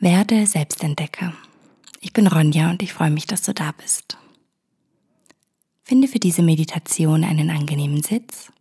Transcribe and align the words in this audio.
Werde 0.00 0.46
Selbstentdecker. 0.46 1.32
Ich 2.00 2.12
bin 2.12 2.28
Ronja 2.28 2.70
und 2.70 2.84
ich 2.84 2.92
freue 2.92 3.10
mich, 3.10 3.26
dass 3.26 3.42
du 3.42 3.52
da 3.52 3.72
bist. 3.72 4.16
Finde 5.82 6.06
für 6.06 6.20
diese 6.20 6.40
Meditation 6.40 7.24
einen 7.24 7.50
angenehmen 7.50 8.04
Sitz. 8.04 8.52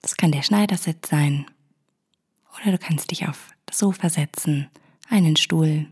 Das 0.00 0.16
kann 0.16 0.32
der 0.32 0.40
Schneidersitz 0.40 1.10
sein. 1.10 1.44
Oder 2.56 2.72
du 2.72 2.78
kannst 2.78 3.10
dich 3.10 3.28
auf 3.28 3.50
das 3.66 3.76
Sofa 3.76 4.08
setzen, 4.08 4.70
einen 5.10 5.36
Stuhl. 5.36 5.88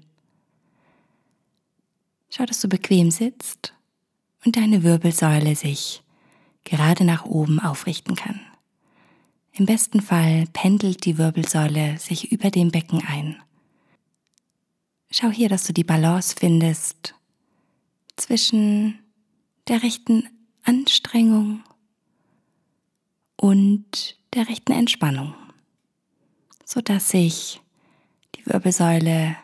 Schau, 2.30 2.46
dass 2.46 2.60
du 2.60 2.68
bequem 2.68 3.10
sitzt 3.10 3.74
und 4.46 4.56
deine 4.56 4.82
Wirbelsäule 4.82 5.56
sich 5.56 6.02
gerade 6.64 7.04
nach 7.04 7.26
oben 7.26 7.60
aufrichten 7.60 8.14
kann. 8.14 8.40
Im 9.52 9.66
besten 9.66 10.00
Fall 10.00 10.46
pendelt 10.54 11.04
die 11.04 11.18
Wirbelsäule 11.18 11.98
sich 11.98 12.32
über 12.32 12.50
dem 12.50 12.70
Becken 12.70 13.04
ein. 13.06 13.36
Schau 15.16 15.30
hier, 15.30 15.48
dass 15.48 15.62
du 15.62 15.72
die 15.72 15.84
Balance 15.84 16.34
findest 16.36 17.14
zwischen 18.16 18.98
der 19.68 19.84
rechten 19.84 20.28
Anstrengung 20.64 21.62
und 23.36 24.18
der 24.32 24.48
rechten 24.48 24.72
Entspannung, 24.72 25.32
so 26.64 26.80
dass 26.80 27.10
sich 27.10 27.60
die 28.34 28.44
Wirbelsäule 28.44 29.36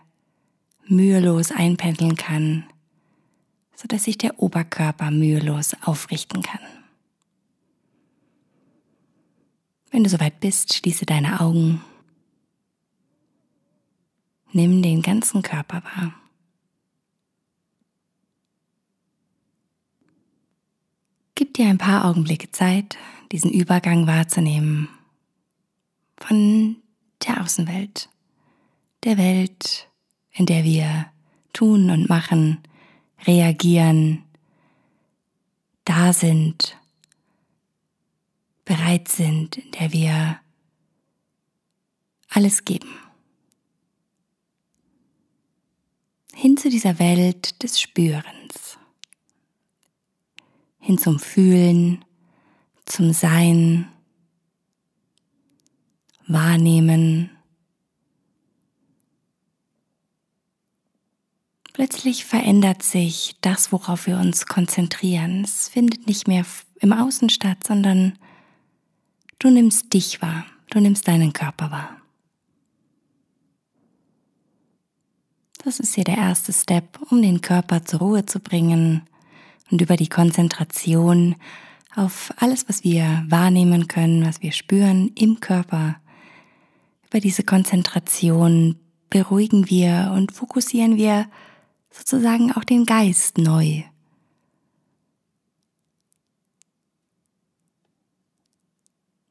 mühelos 0.86 1.52
einpendeln 1.52 2.16
kann, 2.16 2.64
so 3.76 3.86
dass 3.86 4.02
sich 4.02 4.18
der 4.18 4.42
Oberkörper 4.42 5.12
mühelos 5.12 5.76
aufrichten 5.82 6.42
kann. 6.42 6.66
Wenn 9.92 10.02
du 10.02 10.10
soweit 10.10 10.40
bist, 10.40 10.74
schließe 10.74 11.06
deine 11.06 11.40
Augen 11.40 11.80
Nimm 14.52 14.82
den 14.82 15.02
ganzen 15.02 15.42
Körper 15.42 15.82
wahr. 15.84 16.12
Gib 21.34 21.54
dir 21.54 21.68
ein 21.68 21.78
paar 21.78 22.04
Augenblicke 22.04 22.50
Zeit, 22.50 22.98
diesen 23.32 23.50
Übergang 23.50 24.06
wahrzunehmen 24.06 24.88
von 26.16 26.76
der 27.26 27.40
Außenwelt, 27.42 28.08
der 29.04 29.16
Welt, 29.18 29.88
in 30.32 30.46
der 30.46 30.64
wir 30.64 31.06
tun 31.52 31.90
und 31.90 32.08
machen, 32.08 32.58
reagieren, 33.26 34.22
da 35.84 36.12
sind, 36.12 36.76
bereit 38.64 39.08
sind, 39.08 39.56
in 39.56 39.70
der 39.72 39.92
wir 39.92 40.40
alles 42.28 42.64
geben. 42.64 42.90
Hin 46.40 46.56
zu 46.56 46.70
dieser 46.70 46.98
Welt 46.98 47.62
des 47.62 47.78
Spürens, 47.78 48.78
hin 50.78 50.96
zum 50.96 51.18
Fühlen, 51.18 52.02
zum 52.86 53.12
Sein, 53.12 53.88
Wahrnehmen. 56.26 57.28
Plötzlich 61.74 62.24
verändert 62.24 62.82
sich 62.84 63.36
das, 63.42 63.70
worauf 63.70 64.06
wir 64.06 64.16
uns 64.16 64.46
konzentrieren. 64.46 65.44
Es 65.44 65.68
findet 65.68 66.06
nicht 66.06 66.26
mehr 66.26 66.46
im 66.80 66.94
Außen 66.94 67.28
statt, 67.28 67.66
sondern 67.66 68.18
du 69.38 69.50
nimmst 69.50 69.92
dich 69.92 70.22
wahr, 70.22 70.46
du 70.70 70.80
nimmst 70.80 71.06
deinen 71.06 71.34
Körper 71.34 71.70
wahr. 71.70 71.99
Das 75.64 75.78
ist 75.78 75.94
hier 75.94 76.04
der 76.04 76.16
erste 76.16 76.52
Step, 76.54 76.98
um 77.10 77.20
den 77.20 77.42
Körper 77.42 77.84
zur 77.84 78.00
Ruhe 78.00 78.24
zu 78.24 78.40
bringen 78.40 79.02
und 79.70 79.82
über 79.82 79.96
die 79.96 80.08
Konzentration 80.08 81.36
auf 81.94 82.32
alles, 82.36 82.68
was 82.68 82.82
wir 82.82 83.24
wahrnehmen 83.28 83.86
können, 83.86 84.24
was 84.24 84.40
wir 84.40 84.52
spüren 84.52 85.08
im 85.16 85.40
Körper. 85.40 86.00
Über 87.08 87.20
diese 87.20 87.42
Konzentration 87.42 88.76
beruhigen 89.10 89.68
wir 89.68 90.12
und 90.14 90.32
fokussieren 90.32 90.96
wir 90.96 91.28
sozusagen 91.90 92.52
auch 92.52 92.64
den 92.64 92.86
Geist 92.86 93.36
neu. 93.36 93.82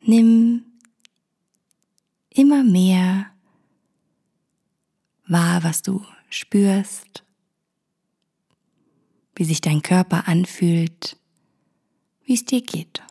Nimm 0.01 0.63
immer 2.29 2.63
mehr 2.63 3.28
wahr, 5.28 5.63
was 5.63 5.81
du 5.81 6.03
spürst, 6.29 7.23
wie 9.35 9.44
sich 9.44 9.62
dein 9.62 9.81
Körper 9.81 10.28
anfühlt, 10.28 11.17
wie 12.23 12.34
es 12.34 12.45
dir 12.45 12.62
geht. 12.62 13.01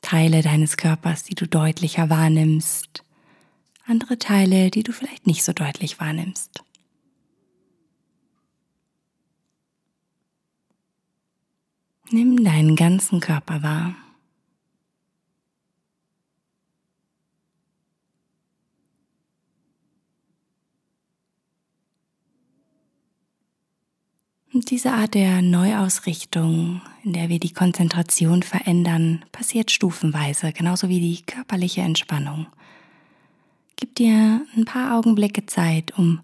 Teile 0.00 0.42
deines 0.42 0.76
Körpers, 0.76 1.24
die 1.24 1.34
du 1.34 1.46
deutlicher 1.46 2.10
wahrnimmst, 2.10 3.04
andere 3.86 4.18
Teile, 4.18 4.70
die 4.70 4.82
du 4.82 4.92
vielleicht 4.92 5.26
nicht 5.26 5.44
so 5.44 5.52
deutlich 5.52 6.00
wahrnimmst. 6.00 6.64
Nimm 12.12 12.42
deinen 12.42 12.74
ganzen 12.74 13.20
Körper 13.20 13.62
wahr. 13.62 13.94
Und 24.52 24.59
diese 24.70 24.92
Art 24.92 25.14
der 25.14 25.42
Neuausrichtung, 25.42 26.80
in 27.02 27.12
der 27.12 27.28
wir 27.28 27.40
die 27.40 27.52
Konzentration 27.52 28.44
verändern, 28.44 29.24
passiert 29.32 29.72
stufenweise, 29.72 30.52
genauso 30.52 30.88
wie 30.88 31.00
die 31.00 31.22
körperliche 31.22 31.80
Entspannung. 31.80 32.46
Gib 33.74 33.96
dir 33.96 34.46
ein 34.56 34.64
paar 34.64 34.96
Augenblicke 34.96 35.46
Zeit, 35.46 35.98
um 35.98 36.20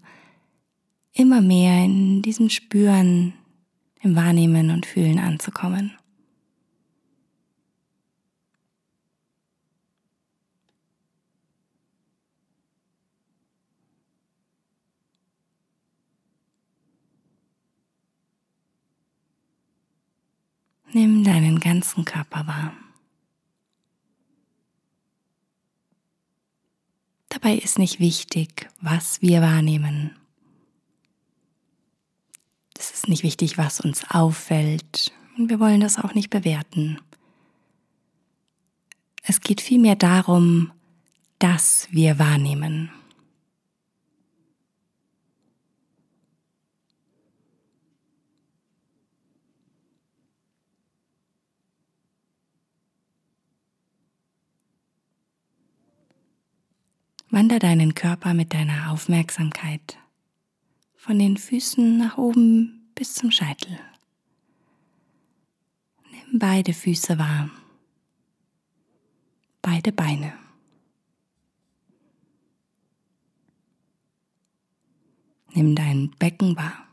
immer 1.11 1.41
mehr 1.41 1.83
in 1.83 2.21
diesem 2.21 2.49
Spüren, 2.49 3.33
im 4.01 4.15
Wahrnehmen 4.15 4.71
und 4.71 4.85
Fühlen 4.85 5.19
anzukommen. 5.19 5.91
Nimm 20.97 21.23
deinen 21.23 21.59
ganzen 21.59 22.05
Körper 22.05 22.47
wahr. 22.47 22.73
Dabei 27.29 27.53
ist 27.53 27.77
nicht 27.77 27.99
wichtig, 27.99 28.67
was 28.81 29.21
wir 29.21 29.43
wahrnehmen. 29.43 30.15
Es 32.75 32.89
ist 32.89 33.09
nicht 33.09 33.21
wichtig, 33.21 33.59
was 33.59 33.79
uns 33.79 34.09
auffällt 34.09 35.13
und 35.37 35.51
wir 35.51 35.59
wollen 35.59 35.81
das 35.81 35.99
auch 35.99 36.15
nicht 36.15 36.31
bewerten. 36.31 36.99
Es 39.21 39.39
geht 39.39 39.61
vielmehr 39.61 39.95
darum, 39.95 40.71
dass 41.37 41.87
wir 41.91 42.17
wahrnehmen. 42.17 42.89
Wander 57.37 57.59
deinen 57.59 57.93
Körper 57.93 58.33
mit 58.33 58.51
deiner 58.55 58.91
Aufmerksamkeit 58.91 59.99
von 60.95 61.19
den 61.19 61.37
Füßen 61.37 61.95
nach 61.95 62.17
oben 62.17 62.89
bis 62.95 63.13
zum 63.13 63.29
Scheitel. 63.29 63.77
Nimm 66.09 66.39
beide 66.39 66.73
Füße 66.73 67.19
wahr, 67.19 67.51
beide 69.61 69.91
Beine. 69.91 70.33
Nimm 75.53 75.75
dein 75.75 76.09
Becken 76.17 76.57
wahr. 76.57 76.86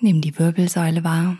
Nimm 0.00 0.20
die 0.20 0.38
Wirbelsäule 0.38 1.02
wahr. 1.02 1.38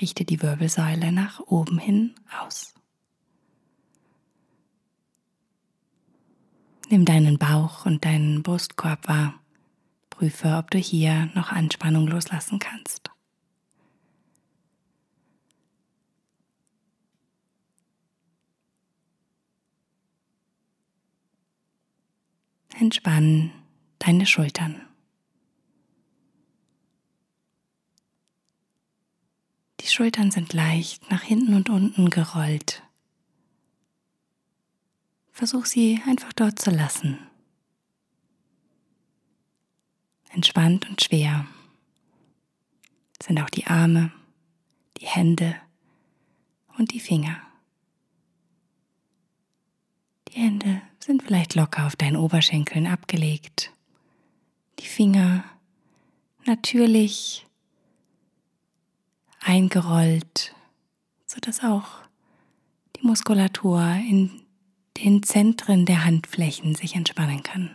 Richte 0.00 0.24
die 0.24 0.40
Wirbelsäule 0.40 1.12
nach 1.12 1.40
oben 1.40 1.78
hin 1.78 2.14
aus. 2.40 2.72
Nimm 6.88 7.04
deinen 7.04 7.38
Bauch 7.38 7.84
und 7.84 8.06
deinen 8.06 8.42
Brustkorb 8.42 9.06
wahr. 9.06 9.34
Prüfe, 10.08 10.56
ob 10.56 10.70
du 10.70 10.78
hier 10.78 11.30
noch 11.34 11.52
Anspannung 11.52 12.06
loslassen 12.06 12.58
kannst. 12.58 13.10
Entspann 22.78 23.52
deine 24.04 24.26
Schultern. 24.26 24.80
Die 29.80 29.86
Schultern 29.86 30.30
sind 30.30 30.52
leicht 30.52 31.10
nach 31.10 31.22
hinten 31.22 31.54
und 31.54 31.70
unten 31.70 32.10
gerollt. 32.10 32.82
Versuch 35.32 35.66
sie 35.66 36.00
einfach 36.06 36.32
dort 36.32 36.58
zu 36.58 36.70
lassen. 36.70 37.18
Entspannt 40.30 40.88
und 40.88 41.02
schwer 41.02 41.46
sind 43.22 43.40
auch 43.40 43.50
die 43.50 43.66
Arme, 43.66 44.12
die 44.98 45.06
Hände 45.06 45.54
und 46.76 46.92
die 46.92 47.00
Finger. 47.00 47.40
Die 50.28 50.40
Hände 50.40 50.82
sind 50.98 51.22
vielleicht 51.22 51.54
locker 51.54 51.86
auf 51.86 51.96
deinen 51.96 52.16
Oberschenkeln 52.16 52.86
abgelegt. 52.86 53.73
Die 54.84 54.90
Finger 54.90 55.44
natürlich 56.44 57.46
eingerollt, 59.40 60.54
sodass 61.24 61.64
auch 61.64 62.02
die 62.94 63.06
Muskulatur 63.06 63.80
in 63.94 64.42
den 64.98 65.22
Zentren 65.22 65.86
der 65.86 66.04
Handflächen 66.04 66.74
sich 66.74 66.96
entspannen 66.96 67.42
kann. 67.42 67.74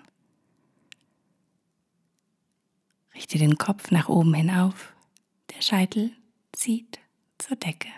Richte 3.15 3.39
den 3.39 3.57
Kopf 3.57 3.89
nach 3.89 4.07
oben 4.07 4.35
hinauf, 4.35 4.93
der 5.55 5.63
Scheitel 5.63 6.11
zieht 6.51 6.99
zur 7.39 7.57
Decke. 7.57 7.89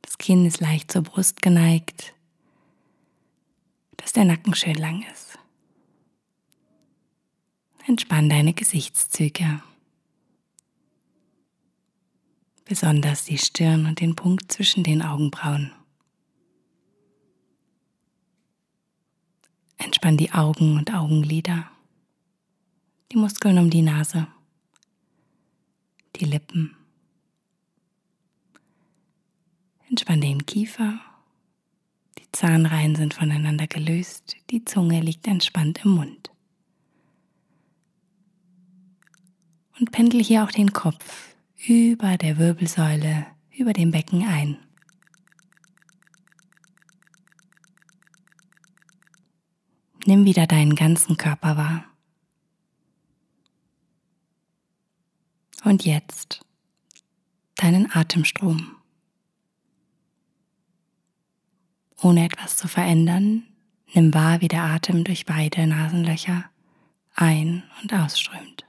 Das 0.00 0.18
Kinn 0.18 0.44
ist 0.44 0.60
leicht 0.60 0.90
zur 0.90 1.02
Brust 1.02 1.40
geneigt, 1.40 2.14
dass 3.96 4.12
der 4.12 4.24
Nacken 4.24 4.56
schön 4.56 4.74
lang 4.74 5.04
ist. 5.12 5.38
Entspann 7.86 8.28
deine 8.28 8.54
Gesichtszüge, 8.54 9.62
besonders 12.64 13.24
die 13.24 13.38
Stirn 13.38 13.86
und 13.86 14.00
den 14.00 14.14
Punkt 14.14 14.52
zwischen 14.52 14.84
den 14.84 15.02
Augenbrauen. 15.02 15.72
Entspann 19.78 20.16
die 20.16 20.32
Augen 20.32 20.78
und 20.78 20.94
Augenlider, 20.94 21.70
die 23.10 23.16
Muskeln 23.16 23.58
um 23.58 23.68
die 23.68 23.82
Nase, 23.82 24.26
die 26.16 26.24
Lippen. 26.24 26.76
Entspann 29.88 30.20
den 30.20 30.46
Kiefer 30.46 31.00
Zahnreihen 32.32 32.96
sind 32.96 33.12
voneinander 33.12 33.66
gelöst, 33.66 34.36
die 34.50 34.64
Zunge 34.64 35.00
liegt 35.00 35.28
entspannt 35.28 35.84
im 35.84 35.92
Mund. 35.92 36.31
Und 39.78 39.90
pendel 39.90 40.22
hier 40.22 40.44
auch 40.44 40.50
den 40.50 40.72
Kopf 40.72 41.34
über 41.66 42.16
der 42.16 42.38
Wirbelsäule, 42.38 43.26
über 43.50 43.72
dem 43.72 43.90
Becken 43.90 44.26
ein. 44.26 44.58
Nimm 50.04 50.24
wieder 50.24 50.46
deinen 50.46 50.74
ganzen 50.74 51.16
Körper 51.16 51.56
wahr. 51.56 51.84
Und 55.64 55.84
jetzt 55.84 56.44
deinen 57.54 57.90
Atemstrom. 57.92 58.76
Ohne 62.02 62.24
etwas 62.24 62.56
zu 62.56 62.66
verändern, 62.66 63.44
nimm 63.94 64.12
wahr, 64.12 64.40
wie 64.40 64.48
der 64.48 64.64
Atem 64.64 65.04
durch 65.04 65.24
beide 65.24 65.68
Nasenlöcher 65.68 66.50
ein- 67.14 67.62
und 67.80 67.94
ausströmt. 67.94 68.66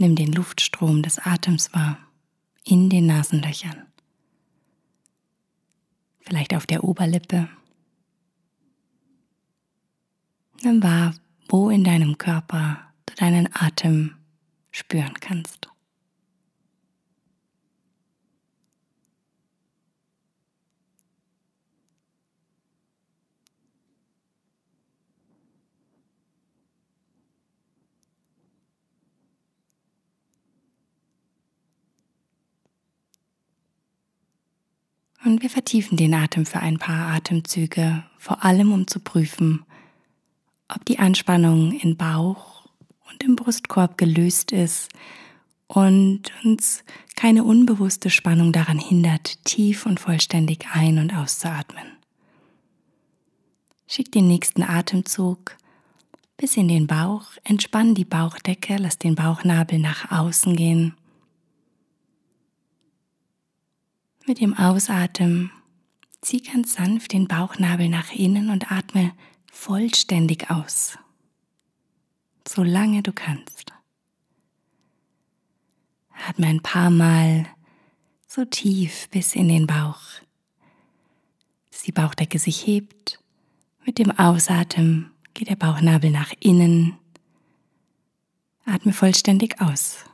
Nimm 0.00 0.14
den 0.14 0.32
Luftstrom 0.32 1.02
des 1.02 1.18
Atems 1.18 1.74
wahr 1.74 1.98
in 2.64 2.88
den 2.88 3.06
Nasenlöchern, 3.06 3.86
vielleicht 6.20 6.54
auf 6.54 6.66
der 6.66 6.84
Oberlippe. 6.84 7.48
Nimm 10.62 10.82
wahr, 10.82 11.14
wo 11.48 11.70
in 11.70 11.82
deinem 11.82 12.16
Körper 12.16 12.92
du 13.06 13.14
deinen 13.16 13.48
Atem 13.52 14.14
spüren 14.70 15.14
kannst. 15.14 15.68
Und 35.24 35.42
wir 35.42 35.50
vertiefen 35.50 35.96
den 35.96 36.14
Atem 36.14 36.46
für 36.46 36.60
ein 36.60 36.78
paar 36.78 37.14
Atemzüge, 37.14 38.04
vor 38.18 38.44
allem 38.44 38.72
um 38.72 38.86
zu 38.86 39.00
prüfen, 39.00 39.64
ob 40.68 40.84
die 40.84 40.98
Anspannung 40.98 41.72
in 41.72 41.96
Bauch 41.96 42.66
und 43.10 43.24
im 43.24 43.36
Brustkorb 43.36 43.98
gelöst 43.98 44.52
ist 44.52 44.90
und 45.66 46.32
uns 46.44 46.84
keine 47.16 47.44
unbewusste 47.44 48.10
Spannung 48.10 48.52
daran 48.52 48.78
hindert, 48.78 49.44
tief 49.44 49.86
und 49.86 49.98
vollständig 49.98 50.66
ein- 50.72 50.98
und 50.98 51.14
auszuatmen. 51.14 51.86
Schick 53.86 54.12
den 54.12 54.28
nächsten 54.28 54.62
Atemzug 54.62 55.56
bis 56.36 56.56
in 56.56 56.68
den 56.68 56.86
Bauch, 56.86 57.24
entspann 57.42 57.94
die 57.94 58.04
Bauchdecke, 58.04 58.76
lass 58.78 58.98
den 58.98 59.14
Bauchnabel 59.14 59.78
nach 59.78 60.12
außen 60.12 60.54
gehen. 60.54 60.94
Mit 64.28 64.40
dem 64.40 64.54
Ausatmen 64.54 65.50
zieh 66.20 66.42
ganz 66.42 66.74
sanft 66.74 67.12
den 67.12 67.26
Bauchnabel 67.26 67.88
nach 67.88 68.12
innen 68.12 68.50
und 68.50 68.70
atme 68.70 69.12
vollständig 69.50 70.50
aus 70.50 70.98
solange 72.48 73.02
du 73.02 73.12
kannst. 73.12 73.72
Atme 76.26 76.46
ein 76.46 76.62
paar 76.62 76.90
Mal 76.90 77.46
so 78.26 78.44
tief 78.44 79.08
bis 79.10 79.34
in 79.34 79.48
den 79.48 79.66
Bauch, 79.66 80.00
dass 81.70 81.82
die 81.82 81.92
Bauchdecke 81.92 82.38
sich 82.38 82.66
hebt. 82.66 83.22
Mit 83.84 83.98
dem 83.98 84.10
Ausatmen 84.10 85.10
geht 85.34 85.48
der 85.48 85.56
Bauchnabel 85.56 86.10
nach 86.10 86.32
innen. 86.40 86.98
Atme 88.64 88.92
vollständig 88.92 89.60
aus. 89.60 90.04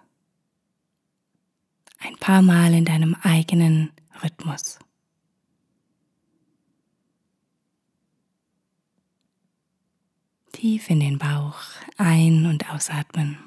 Ein 1.99 2.17
paar 2.19 2.43
Mal 2.43 2.75
in 2.75 2.85
deinem 2.85 3.15
eigenen 3.23 3.91
Rhythmus. 4.23 4.79
Tief 10.53 10.89
in 10.89 11.01
den 11.01 11.19
Bauch 11.19 11.59
ein- 11.97 12.47
und 12.47 12.71
ausatmen. 12.71 13.39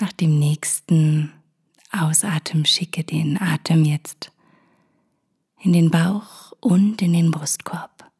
Nach 0.00 0.12
dem 0.12 0.38
nächsten 0.38 1.30
Ausatmen 1.92 2.64
schicke 2.64 3.04
den 3.04 3.38
Atem 3.38 3.84
jetzt 3.84 4.32
in 5.58 5.74
den 5.74 5.90
Bauch 5.90 6.52
und 6.60 7.02
in 7.02 7.12
den 7.12 7.30
Brustkorb. 7.30 8.10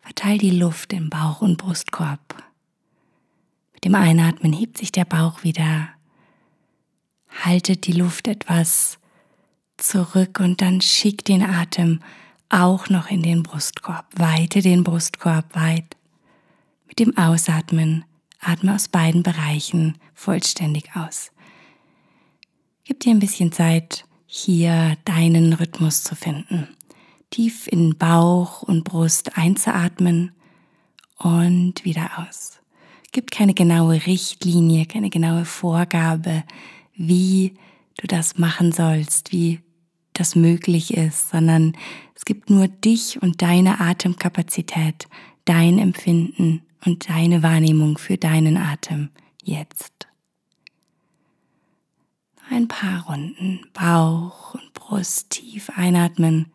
Verteil 0.00 0.38
die 0.38 0.50
Luft 0.50 0.94
im 0.94 1.10
Bauch 1.10 1.42
und 1.42 1.58
Brustkorb. 1.58 2.42
Mit 3.74 3.84
dem 3.84 3.94
Einatmen 3.94 4.54
hebt 4.54 4.78
sich 4.78 4.90
der 4.90 5.04
Bauch 5.04 5.42
wieder. 5.42 5.90
Haltet 7.44 7.86
die 7.86 7.92
Luft 7.92 8.26
etwas 8.26 8.98
zurück 9.76 10.40
und 10.40 10.62
dann 10.62 10.80
schickt 10.80 11.28
den 11.28 11.42
Atem 11.42 12.00
auch 12.48 12.88
noch 12.88 13.10
in 13.10 13.22
den 13.22 13.42
Brustkorb. 13.42 14.06
Weite 14.18 14.62
den 14.62 14.84
Brustkorb 14.84 15.54
weit. 15.54 15.98
Mit 16.86 16.98
dem 16.98 17.14
Ausatmen 17.18 18.06
atme 18.40 18.74
aus 18.74 18.88
beiden 18.88 19.22
Bereichen 19.22 19.98
vollständig 20.18 20.90
aus. 20.96 21.30
Gib 22.84 23.00
dir 23.00 23.12
ein 23.12 23.20
bisschen 23.20 23.52
Zeit, 23.52 24.04
hier 24.26 24.96
deinen 25.04 25.52
Rhythmus 25.52 26.02
zu 26.02 26.16
finden. 26.16 26.68
Tief 27.30 27.68
in 27.68 27.96
Bauch 27.96 28.62
und 28.62 28.84
Brust 28.84 29.38
einzuatmen 29.38 30.32
und 31.18 31.84
wieder 31.84 32.10
aus. 32.18 32.58
Gibt 33.12 33.30
keine 33.30 33.54
genaue 33.54 34.06
Richtlinie, 34.06 34.86
keine 34.86 35.08
genaue 35.08 35.44
Vorgabe, 35.44 36.42
wie 36.94 37.54
du 37.98 38.06
das 38.06 38.38
machen 38.38 38.72
sollst, 38.72 39.32
wie 39.32 39.60
das 40.14 40.34
möglich 40.34 40.94
ist, 40.94 41.30
sondern 41.30 41.76
es 42.16 42.24
gibt 42.24 42.50
nur 42.50 42.66
dich 42.66 43.22
und 43.22 43.40
deine 43.40 43.80
Atemkapazität, 43.80 45.08
dein 45.44 45.78
Empfinden 45.78 46.62
und 46.84 47.08
deine 47.08 47.42
Wahrnehmung 47.44 47.98
für 47.98 48.16
deinen 48.16 48.56
Atem 48.56 49.10
jetzt. 49.48 50.06
Ein 52.50 52.68
paar 52.68 53.06
Runden 53.06 53.66
Bauch 53.72 54.54
und 54.54 54.72
Brust 54.74 55.30
tief 55.30 55.70
einatmen 55.70 56.50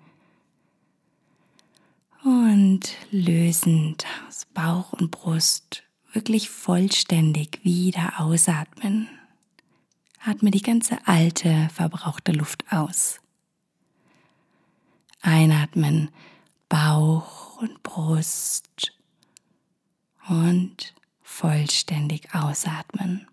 und 2.24 2.82
lösend 3.12 4.06
aus 4.28 4.46
Bauch 4.46 4.94
und 4.94 5.12
Brust 5.12 5.84
wirklich 6.14 6.50
vollständig 6.50 7.60
wieder 7.64 8.20
ausatmen. 8.20 9.08
Atme 10.24 10.52
die 10.52 10.62
ganze 10.62 10.98
alte, 11.06 11.70
verbrauchte 11.74 12.32
Luft 12.32 12.64
aus. 12.72 13.20
Einatmen, 15.22 16.10
Bauch 16.70 17.62
und 17.62 17.84
Brust 17.84 18.94
und 20.28 20.94
vollständig 21.34 22.28
ausatmen. 22.34 23.28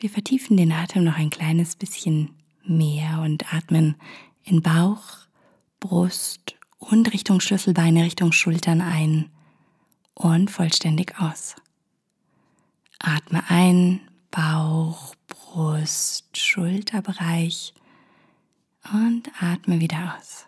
Wir 0.00 0.08
vertiefen 0.08 0.56
den 0.56 0.72
Atem 0.72 1.04
noch 1.04 1.18
ein 1.18 1.28
kleines 1.28 1.76
bisschen 1.76 2.30
mehr 2.64 3.20
und 3.20 3.52
atmen 3.52 3.96
in 4.44 4.62
Bauch, 4.62 5.18
Brust 5.78 6.56
und 6.78 7.12
Richtung 7.12 7.40
Schlüsselbeine, 7.40 8.04
Richtung 8.04 8.32
Schultern 8.32 8.80
ein 8.80 9.30
und 10.14 10.50
vollständig 10.50 11.18
aus. 11.18 11.54
Atme 12.98 13.42
ein, 13.50 14.00
Bauch, 14.30 15.14
Brust, 15.28 16.34
Schulterbereich 16.34 17.74
und 18.94 19.30
atme 19.38 19.80
wieder 19.80 20.16
aus. 20.16 20.46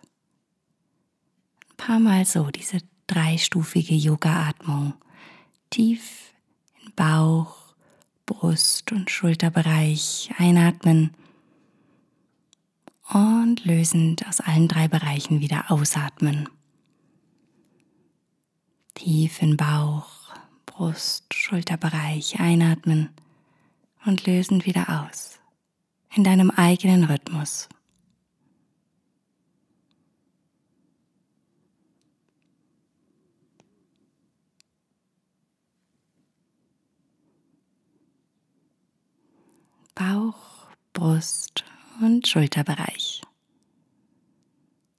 Ein 1.73 1.77
paar 1.77 2.01
Mal 2.01 2.25
so 2.25 2.51
diese 2.51 2.79
dreistufige 3.07 3.95
Yoga-Atmung. 3.95 4.95
Tief 5.69 6.33
in 6.83 6.95
Bauch, 6.95 7.62
Brust- 8.27 8.93
und 8.93 9.11
Schulterbereich 9.11 10.31
einatmen 10.39 11.11
und 13.13 13.65
lösend 13.65 14.27
aus 14.27 14.41
allen 14.41 14.69
drei 14.69 14.89
Bereichen 14.89 15.41
wieder 15.41 15.71
ausatmen. 15.71 16.49
Tief 18.95 19.43
in 19.43 19.57
Bauch, 19.57 20.35
Brust, 20.67 21.35
Schulterbereich 21.35 22.39
einatmen 22.41 23.11
und 24.05 24.27
lösend 24.27 24.67
wieder 24.67 25.05
aus. 25.05 25.41
In 26.15 26.25
deinem 26.25 26.51
eigenen 26.51 27.05
Rhythmus. 27.05 27.69
Bauch, 40.03 40.35
Brust 40.93 41.65
und 42.01 42.27
Schulterbereich. 42.27 43.23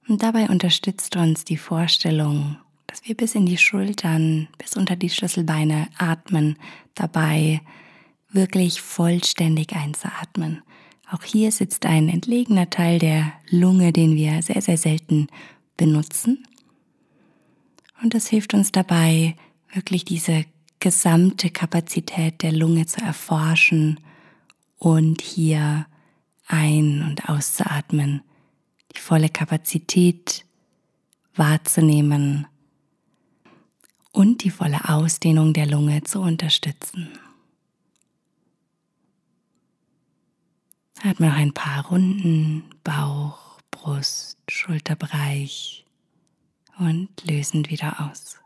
Und 0.08 0.22
dabei 0.22 0.48
unterstützt 0.48 1.16
uns 1.16 1.44
die 1.44 1.58
Vorstellung, 1.58 2.56
dass 2.86 3.04
wir 3.04 3.14
bis 3.14 3.34
in 3.34 3.44
die 3.44 3.58
Schultern, 3.58 4.48
bis 4.56 4.76
unter 4.76 4.96
die 4.96 5.10
Schlüsselbeine 5.10 5.88
atmen, 5.98 6.56
dabei 6.94 7.60
wirklich 8.30 8.80
vollständig 8.80 9.74
einzuatmen. 9.74 10.62
Auch 11.10 11.22
hier 11.22 11.52
sitzt 11.52 11.84
ein 11.84 12.08
entlegener 12.08 12.70
Teil 12.70 12.98
der 12.98 13.30
Lunge, 13.50 13.92
den 13.92 14.14
wir 14.14 14.40
sehr, 14.40 14.62
sehr 14.62 14.78
selten 14.78 15.26
benutzen. 15.76 16.46
Und 18.02 18.14
das 18.14 18.28
hilft 18.28 18.54
uns 18.54 18.72
dabei, 18.72 19.36
wirklich 19.70 20.06
diese 20.06 20.46
gesamte 20.80 21.50
Kapazität 21.50 22.42
der 22.42 22.52
Lunge 22.52 22.86
zu 22.86 23.02
erforschen 23.02 24.00
und 24.84 25.22
hier 25.22 25.86
ein- 26.46 27.02
und 27.02 27.30
auszuatmen, 27.30 28.22
die 28.94 29.00
volle 29.00 29.30
Kapazität 29.30 30.44
wahrzunehmen 31.34 32.46
und 34.12 34.44
die 34.44 34.50
volle 34.50 34.86
Ausdehnung 34.86 35.54
der 35.54 35.64
Lunge 35.64 36.04
zu 36.04 36.20
unterstützen. 36.20 37.18
Atme 41.02 41.28
noch 41.28 41.36
ein 41.36 41.54
paar 41.54 41.86
Runden, 41.86 42.64
Bauch, 42.84 43.58
Brust, 43.70 44.36
Schulterbereich 44.50 45.86
und 46.78 47.08
lösend 47.26 47.70
wieder 47.70 48.00
aus. 48.00 48.36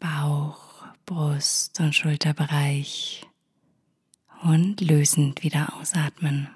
Bauch, 0.00 0.65
Brust- 1.06 1.78
und 1.78 1.94
Schulterbereich 1.94 3.24
und 4.42 4.80
lösend 4.80 5.44
wieder 5.44 5.76
ausatmen. 5.76 6.48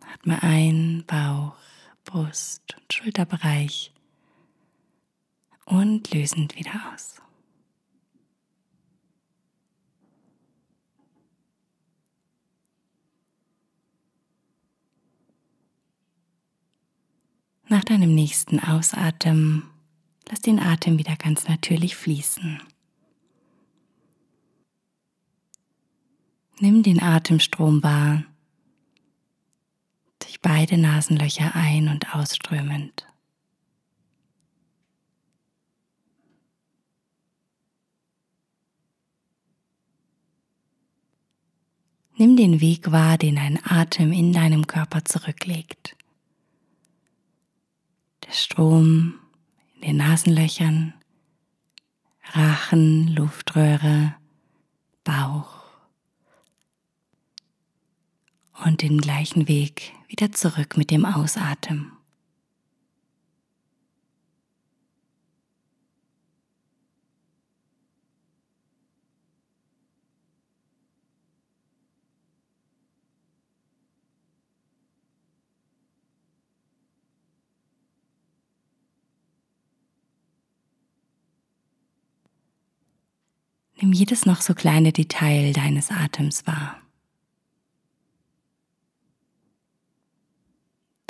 Atme 0.00 0.42
ein, 0.42 1.04
Bauch, 1.06 1.56
Brust- 2.04 2.76
und 2.76 2.92
Schulterbereich 2.92 3.94
und 5.64 6.12
lösend 6.12 6.54
wieder 6.54 6.92
aus. 6.92 7.21
Nach 17.72 17.84
deinem 17.84 18.14
nächsten 18.14 18.60
Ausatmen 18.60 19.62
lass 20.28 20.42
den 20.42 20.60
Atem 20.60 20.98
wieder 20.98 21.16
ganz 21.16 21.48
natürlich 21.48 21.96
fließen. 21.96 22.60
Nimm 26.60 26.82
den 26.82 27.02
Atemstrom 27.02 27.82
wahr, 27.82 28.24
durch 30.18 30.42
beide 30.42 30.76
Nasenlöcher 30.76 31.54
ein- 31.54 31.88
und 31.88 32.14
ausströmend. 32.14 33.06
Nimm 42.18 42.36
den 42.36 42.60
Weg 42.60 42.92
wahr, 42.92 43.16
den 43.16 43.38
ein 43.38 43.58
Atem 43.64 44.12
in 44.12 44.34
deinem 44.34 44.66
Körper 44.66 45.06
zurücklegt. 45.06 45.96
Strom 48.32 49.18
in 49.74 49.80
den 49.82 49.96
Nasenlöchern, 49.98 50.94
Rachen, 52.32 53.08
Luftröhre, 53.08 54.14
Bauch 55.04 55.64
und 58.64 58.82
den 58.82 58.98
gleichen 58.98 59.48
Weg 59.48 59.92
wieder 60.08 60.32
zurück 60.32 60.76
mit 60.76 60.90
dem 60.90 61.04
Ausatmen. 61.04 61.92
Nimm 83.82 83.92
jedes 83.92 84.26
noch 84.26 84.40
so 84.40 84.54
kleine 84.54 84.92
Detail 84.92 85.52
deines 85.52 85.90
Atems 85.90 86.46
wahr. 86.46 86.80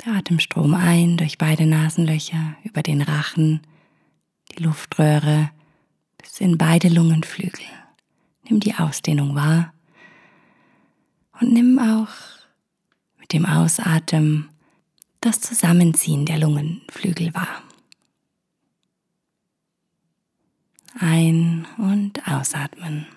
Der 0.03 0.13
Atemstrom 0.13 0.73
ein 0.73 1.17
durch 1.17 1.37
beide 1.37 1.67
Nasenlöcher, 1.67 2.55
über 2.63 2.81
den 2.81 3.03
Rachen, 3.03 3.61
die 4.51 4.63
Luftröhre 4.63 5.51
bis 6.17 6.41
in 6.41 6.57
beide 6.57 6.89
Lungenflügel. 6.89 7.63
Nimm 8.49 8.59
die 8.59 8.73
Ausdehnung 8.73 9.35
wahr 9.35 9.71
und 11.39 11.53
nimm 11.53 11.77
auch 11.77 12.09
mit 13.19 13.33
dem 13.33 13.45
Ausatmen 13.45 14.49
das 15.21 15.41
Zusammenziehen 15.41 16.25
der 16.25 16.39
Lungenflügel 16.39 17.35
wahr. 17.35 17.61
Ein- 20.99 21.65
und 21.77 22.27
ausatmen. 22.27 23.07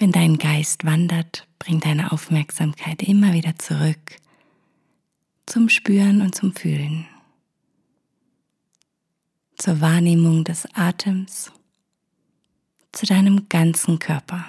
Wenn 0.00 0.12
dein 0.12 0.38
Geist 0.38 0.86
wandert, 0.86 1.46
bring 1.58 1.78
deine 1.78 2.10
Aufmerksamkeit 2.10 3.02
immer 3.02 3.34
wieder 3.34 3.58
zurück 3.58 4.16
zum 5.44 5.68
Spüren 5.68 6.22
und 6.22 6.34
zum 6.34 6.54
Fühlen, 6.54 7.06
zur 9.58 9.80
Wahrnehmung 9.82 10.44
des 10.44 10.66
Atems, 10.74 11.52
zu 12.92 13.04
deinem 13.04 13.48
ganzen 13.50 13.98
Körper. 13.98 14.46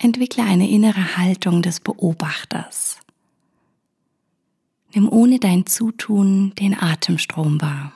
Entwickle 0.00 0.44
eine 0.44 0.70
innere 0.70 1.16
Haltung 1.16 1.60
des 1.60 1.80
Beobachters. 1.80 3.00
Nimm 4.94 5.08
ohne 5.08 5.40
dein 5.40 5.66
Zutun 5.66 6.54
den 6.54 6.80
Atemstrom 6.80 7.60
wahr. 7.60 7.92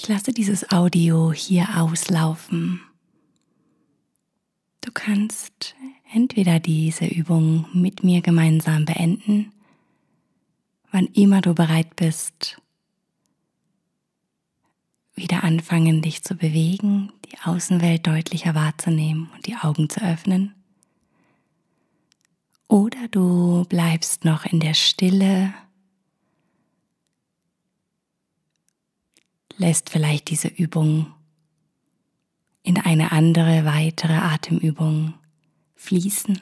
Ich 0.00 0.06
lasse 0.06 0.32
dieses 0.32 0.70
Audio 0.70 1.32
hier 1.32 1.66
auslaufen. 1.76 2.80
Du 4.80 4.92
kannst 4.94 5.74
entweder 6.14 6.60
diese 6.60 7.04
Übung 7.04 7.66
mit 7.72 8.04
mir 8.04 8.20
gemeinsam 8.20 8.84
beenden, 8.84 9.52
wann 10.92 11.06
immer 11.06 11.40
du 11.40 11.52
bereit 11.52 11.96
bist, 11.96 12.62
wieder 15.16 15.42
anfangen, 15.42 16.00
dich 16.00 16.22
zu 16.22 16.36
bewegen, 16.36 17.12
die 17.24 17.36
Außenwelt 17.42 18.06
deutlicher 18.06 18.54
wahrzunehmen 18.54 19.28
und 19.34 19.46
die 19.48 19.56
Augen 19.56 19.90
zu 19.90 20.00
öffnen. 20.00 20.54
Oder 22.68 23.08
du 23.10 23.64
bleibst 23.68 24.24
noch 24.24 24.44
in 24.44 24.60
der 24.60 24.74
Stille 24.74 25.52
lässt 29.58 29.90
vielleicht 29.90 30.30
diese 30.30 30.48
Übung 30.48 31.12
in 32.62 32.78
eine 32.78 33.12
andere, 33.12 33.64
weitere 33.64 34.14
Atemübung 34.14 35.14
fließen 35.74 36.40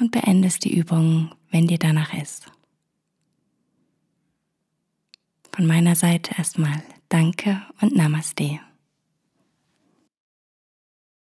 und 0.00 0.10
beendest 0.10 0.64
die 0.64 0.76
Übung, 0.76 1.34
wenn 1.50 1.66
dir 1.66 1.78
danach 1.78 2.12
ist. 2.14 2.46
Von 5.52 5.66
meiner 5.66 5.96
Seite 5.96 6.34
erstmal 6.36 6.82
Danke 7.08 7.62
und 7.80 7.96
Namaste. 7.96 8.60